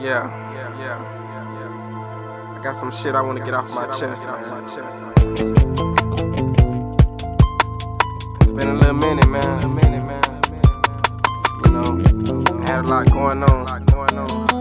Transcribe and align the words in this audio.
Yeah, 0.00 0.28
yeah, 0.52 0.78
yeah. 0.80 2.58
I 2.58 2.60
got 2.62 2.76
some 2.76 2.90
shit 2.90 3.14
I 3.14 3.20
wanna 3.20 3.44
get 3.44 3.54
off 3.54 3.70
my 3.70 3.86
chest, 3.88 4.24
man. 4.24 4.42
It's 8.40 8.50
been 8.50 8.68
a 8.68 8.74
little 8.74 8.94
minute, 8.94 9.28
man. 9.28 9.62
A 9.62 9.68
minute, 9.68 10.04
man. 10.04 10.22
You 11.64 11.70
know, 11.72 11.84
I 12.58 12.70
had 12.70 12.84
a 12.84 12.88
lot 12.88 13.10
going 13.10 13.42
on. 13.44 14.51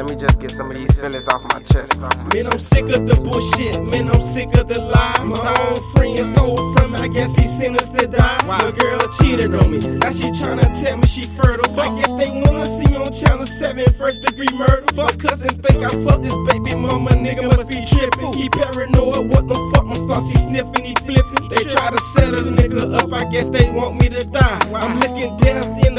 Let 0.00 0.08
me 0.08 0.16
just 0.16 0.40
get 0.40 0.50
some 0.50 0.70
of 0.70 0.78
these 0.78 0.94
feelings 0.94 1.28
off 1.28 1.42
my 1.52 1.60
chest. 1.60 2.00
Man, 2.32 2.46
I'm 2.46 2.58
sick 2.58 2.88
of 2.96 3.04
the 3.04 3.20
bullshit. 3.20 3.84
Man, 3.84 4.08
I'm 4.08 4.22
sick 4.22 4.48
of 4.56 4.66
the 4.66 4.80
lies. 4.80 5.28
My 5.28 5.52
own 5.68 5.76
friend 5.92 6.16
stole 6.16 6.56
from 6.72 6.92
me. 6.92 7.00
I 7.00 7.08
guess 7.08 7.36
he 7.36 7.46
sent 7.46 7.76
us 7.76 7.90
to 7.90 8.06
die. 8.06 8.40
My 8.46 8.72
girl 8.72 8.98
cheated 9.20 9.54
on 9.54 9.70
me. 9.70 9.76
Now 10.00 10.08
she 10.08 10.32
tryna 10.32 10.72
tell 10.80 10.96
me 10.96 11.06
she 11.06 11.24
fertile. 11.24 11.68
I 11.78 12.00
guess 12.00 12.08
they 12.16 12.32
wanna 12.32 12.64
see 12.64 12.86
me 12.86 12.96
on 12.96 13.12
channel 13.12 13.44
7, 13.44 13.92
first 13.92 14.22
degree 14.22 14.48
murder. 14.56 14.88
Fuck 14.94 15.18
cousin, 15.18 15.50
think 15.60 15.84
I 15.84 15.90
fucked 16.02 16.22
this 16.22 16.36
baby 16.48 16.74
mama. 16.80 17.10
Nigga 17.10 17.44
must 17.44 17.68
be 17.68 17.84
tripping. 17.84 18.32
He 18.40 18.48
paranoid. 18.48 19.28
What 19.28 19.48
the 19.48 19.58
fuck? 19.74 19.84
My 19.84 20.00
thoughts 20.08 20.30
he 20.30 20.38
sniffing, 20.38 20.82
he 20.82 20.94
flipping. 21.04 21.44
They 21.50 21.60
try 21.68 21.90
to 21.90 22.00
settle 22.16 22.48
the 22.48 22.56
nigga 22.56 22.88
up. 22.96 23.12
I 23.12 23.28
guess 23.30 23.50
they 23.50 23.68
want 23.70 24.00
me 24.00 24.08
to 24.08 24.26
die. 24.26 24.60
I'm 24.80 24.98
looking 25.00 25.36
death 25.36 25.68
in 25.84 25.89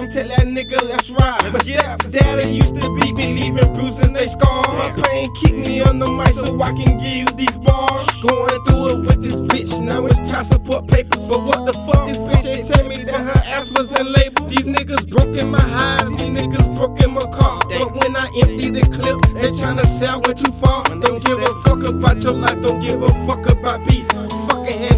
I'm 0.00 0.10
telling 0.10 0.28
that 0.28 0.46
nigga, 0.48 0.82
let's 0.88 1.08
ride. 1.10 1.38
But 1.52 1.62
step 1.62 1.98
daddy 2.10 2.48
used 2.50 2.74
to 2.80 2.88
beat 2.98 3.14
me, 3.14 3.34
leaving 3.34 3.72
bruises 3.74 4.10
they 4.10 4.24
scars. 4.24 4.66
My 4.66 5.06
pain 5.06 5.26
keep 5.36 5.54
me 5.54 5.80
on 5.82 6.00
the 6.00 6.10
mic 6.10 6.32
so 6.32 6.60
I 6.60 6.72
can 6.72 6.98
give 6.98 7.14
you 7.14 7.26
these 7.36 7.58
bars. 7.60 8.04
Going 8.20 8.58
through 8.66 8.88
it 8.90 9.06
with 9.06 9.22
this 9.22 9.34
bitch, 9.34 9.80
now 9.80 10.04
it's 10.06 10.18
child 10.28 10.46
support 10.46 10.88
papers. 10.88 11.22
But 11.28 11.42
what 11.44 11.66
the 11.66 11.72
fuck, 11.86 12.08
this 12.08 12.18
bitch 12.18 12.46
ain't 12.46 12.66
tell 12.66 12.88
me 12.88 12.96
that 13.04 13.20
her 13.22 13.42
ass 13.54 13.70
was 13.70 13.94
in 14.00 14.12
label. 14.12 14.46
These 14.46 14.66
niggas 14.66 15.08
broke 15.08 15.38
in 15.40 15.50
my 15.50 15.60
highs, 15.60 16.08
these 16.10 16.30
niggas 16.30 16.74
broke 16.74 17.00
in 17.00 17.14
my 17.14 17.22
car. 17.30 17.62
But 17.62 17.94
when 17.94 18.16
I 18.16 18.26
empty 18.42 18.70
the 18.70 18.82
clip, 18.90 19.22
they 19.38 19.50
tryna 19.54 19.86
sell 19.86 20.20
went 20.26 20.38
too 20.38 20.50
far. 20.58 20.82
Don't 20.84 21.22
give 21.22 21.38
a 21.38 21.54
fuck 21.62 21.86
about 21.88 22.20
your 22.22 22.34
life, 22.34 22.60
don't 22.62 22.80
give 22.80 23.00
a 23.00 23.10
fuck 23.26 23.46
about 23.46 23.86
beef. 23.86 24.08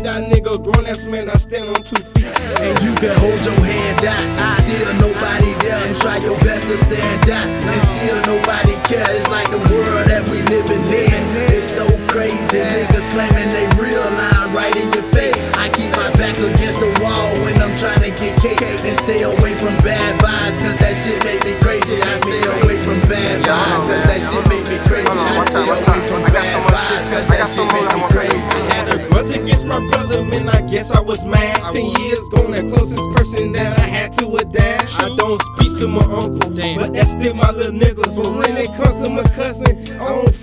Out, 0.06 0.22
nigga, 0.30 0.62
grown 0.62 0.86
ass 0.86 1.04
man, 1.06 1.28
I 1.28 1.36
stand 1.36 1.68
on 1.68 1.82
two 1.82 1.96
feet. 1.96 2.26
And 2.26 2.78
you 2.84 2.94
can 2.94 3.18
hold 3.18 3.42
your 3.44 3.58
hand 3.58 4.06
out. 4.06 4.56
Still 4.62 4.94
nobody 5.02 5.52
there 5.58 5.82
and 5.82 5.96
try 5.96 6.18
your 6.18 6.38
best 6.46 6.68
to 6.68 6.78
stand 6.78 7.28
out. 7.28 7.46
And 7.46 7.80
still 7.82 8.38
nobody 8.38 8.74
care. 8.86 9.04
It's 9.16 9.28
like 9.28 9.50
the 9.50 9.58
world 9.58 10.06
that 10.06 10.30
we 10.30 10.42
living 10.42 10.86
in. 10.94 11.22
It's 11.50 11.66
so 11.74 11.86
crazy. 12.06 12.38
Niggas 12.38 13.10
claiming 13.10 13.50
they 13.50 13.66
real 13.82 13.98
line 13.98 14.35
my 29.80 29.88
brother, 29.88 30.22
man. 30.24 30.48
I 30.48 30.62
guess 30.62 30.90
I 30.90 31.00
was 31.00 31.24
mad. 31.24 31.72
Ten 31.72 31.84
years 32.00 32.20
gone, 32.30 32.50
that 32.52 32.66
closest 32.72 33.02
person 33.14 33.52
that 33.52 33.78
I 33.78 33.82
had 33.82 34.12
to 34.18 34.36
adapt. 34.36 35.00
I 35.00 35.14
don't 35.16 35.40
speak 35.40 35.78
to 35.80 35.88
my 35.88 36.04
uncle, 36.04 36.50
Damn. 36.50 36.78
but 36.78 36.92
that's 36.92 37.10
still 37.10 37.34
my 37.34 37.50
little 37.50 37.72
nigga. 37.72 38.04
But 38.16 38.32
when 38.34 38.56
it 38.56 38.72
comes 38.74 39.06
to 39.06 39.12
my 39.12 39.22
cousin, 39.30 40.00
I 40.00 40.08
don't 40.08 40.34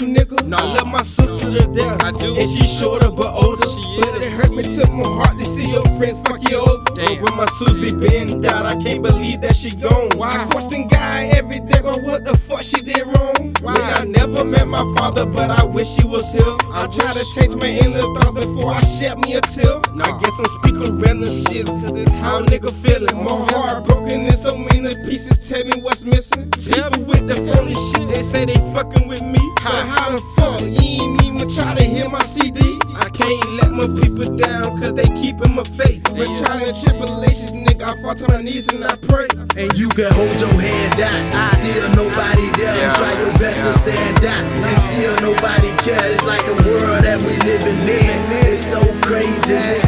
you, 0.00 0.08
nigga. 0.08 0.52
I 0.52 0.74
love 0.74 0.86
my 0.86 1.02
sister 1.02 1.50
to 1.50 1.66
death, 1.72 2.02
I 2.02 2.12
do. 2.12 2.36
and 2.36 2.48
she's 2.48 2.78
shorter 2.78 3.10
but 3.10 3.26
older. 3.26 3.66
But 4.00 4.24
it 4.24 4.32
hurt 4.32 4.52
me 4.52 4.62
to 4.62 4.90
my 4.90 5.04
heart 5.04 5.38
to 5.38 5.44
see 5.44 5.70
your 5.70 5.86
friends 5.98 6.20
fuck 6.22 6.40
you 6.50 6.58
over. 6.58 6.84
But 6.84 7.20
when 7.22 7.36
my 7.36 7.46
Susie 7.58 7.94
been 7.96 8.40
died, 8.40 8.66
I 8.66 8.82
can't 8.82 9.02
believe 9.02 9.40
that 9.42 9.56
she 9.56 9.70
gone. 9.70 10.10
Why 10.16 10.30
I 10.30 10.46
question 10.46 10.88
God 10.88 11.34
every 11.34 11.60
day, 11.60 11.80
but 11.82 12.02
what 12.02 12.24
the 12.24 12.36
fuck 12.36 12.62
she 12.62 12.80
did 12.82 13.04
wrong? 13.06 13.54
Why 13.62 13.76
I 13.76 14.04
never 14.04 14.44
met 14.44 14.66
my 14.66 14.84
father, 14.96 15.26
but 15.26 15.50
I 15.50 15.64
wish 15.64 15.96
he 15.96 16.04
was 16.04 16.32
here. 16.32 16.56
I 16.72 16.86
try 16.88 17.12
to 17.12 17.24
change 17.34 17.54
my 17.62 17.68
inner 17.68 18.00
thoughts 18.00 18.46
before 18.46 18.72
I 18.72 18.82
shed 18.82 19.18
me 19.18 19.34
a 19.34 19.40
tear. 19.40 19.80
Now 19.94 20.16
I 20.16 20.20
guess 20.20 20.32
I'm 20.38 20.50
speaking 20.60 20.98
random 21.00 21.32
shit 21.32 21.66
to 21.66 21.90
this 21.92 22.12
how 22.14 22.42
nigga 22.42 22.70
feeling. 22.82 23.16
My 23.16 23.30
uh-huh. 23.30 23.58
heart 23.58 23.84
broken 23.84 24.26
in 24.26 24.36
so 24.36 24.56
many 24.56 24.94
pieces. 25.08 25.48
Tell 25.48 25.64
me 25.64 25.82
what's 25.82 26.04
missing. 26.04 26.50
People 26.50 27.04
with 27.04 27.28
the 27.28 27.34
phony 27.46 27.74
shit, 27.74 28.08
they 28.14 28.22
say 28.22 28.44
they 28.44 28.60
fucking 28.74 29.08
with 29.08 29.22
me. 29.22 29.35
But 29.66 29.82
how 29.82 30.14
the 30.14 30.22
fuck? 30.38 30.62
You 30.62 30.78
ain't 30.78 31.22
even 31.24 31.48
try 31.50 31.74
to 31.74 31.82
hear 31.82 32.08
my 32.08 32.22
CD. 32.22 32.78
I 32.94 33.10
can't 33.10 33.50
let 33.58 33.72
my 33.74 33.88
people 33.98 34.36
down, 34.36 34.78
cause 34.78 34.94
they 34.94 35.10
keepin' 35.18 35.54
my 35.54 35.64
faith. 35.64 36.04
But 36.04 36.30
trying 36.38 36.70
tribulations, 36.70 37.58
nigga, 37.58 37.82
I 37.82 38.00
fall 38.00 38.14
to 38.14 38.28
my 38.28 38.42
knees 38.42 38.72
and 38.72 38.84
I 38.84 38.94
pray. 39.10 39.26
And 39.58 39.76
you 39.76 39.88
can 39.88 40.12
hold 40.12 40.38
your 40.38 40.54
hand 40.54 41.00
out. 41.02 41.50
Still 41.58 41.88
nobody 41.98 42.46
there 42.54 42.78
and 42.78 42.94
try 42.94 43.12
your 43.18 43.34
best 43.42 43.58
to 43.58 43.72
stand 43.82 44.24
out. 44.24 44.44
And 44.46 44.78
still 44.86 45.34
nobody 45.34 45.74
cares. 45.82 46.14
It's 46.14 46.24
like 46.24 46.46
the 46.46 46.54
world 46.62 47.02
that 47.02 47.18
we 47.26 47.34
living 47.42 47.82
in. 47.90 48.18
It's 48.46 48.70
so 48.70 48.78
crazy. 49.02 49.85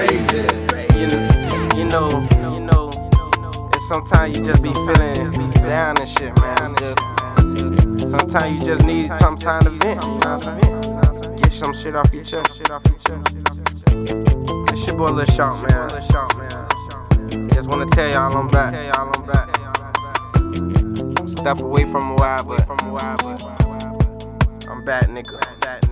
Crazy. 0.00 0.38
You 0.96 1.08
know, 1.08 1.76
you 1.76 1.84
know, 1.84 2.26
you 2.32 2.60
know. 2.60 2.90
And 3.70 3.82
sometimes 3.82 4.38
you 4.38 4.42
just 4.42 4.62
be 4.62 4.72
feeling 4.72 5.50
down 5.52 5.98
and 5.98 6.08
shit, 6.08 6.32
man. 6.40 6.74
Sometimes 7.98 8.58
you 8.58 8.64
just 8.64 8.82
need 8.84 9.08
some 9.20 9.36
time 9.36 9.60
to 9.60 9.68
vent. 9.68 10.00
Get 11.36 11.52
some 11.52 11.74
shit 11.74 11.94
off 11.94 12.10
your 12.14 12.24
chest. 12.24 12.56
Shit 12.56 12.70
off 12.70 12.82
your 12.88 12.98
chest. 13.00 13.36
It's 14.72 14.86
your 14.86 14.96
boy 14.96 15.10
Lil 15.10 15.26
Shawt, 15.26 15.68
man. 15.68 15.90
Just 17.50 17.68
wanna 17.68 17.84
tell 17.90 18.10
y'all 18.10 18.34
I'm 18.34 18.48
back. 18.48 18.72
Step 21.28 21.58
away 21.58 21.84
from 21.84 22.12
a 22.12 22.14
while, 22.14 22.42
but 22.44 22.66
I'm 24.66 24.82
back, 24.82 25.08
nigga. 25.08 25.89